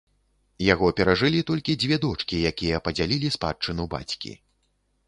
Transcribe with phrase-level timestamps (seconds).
[0.73, 4.37] Яго перажылі толькі дзве дочкі, якія падзялілі спадчыну бацькі.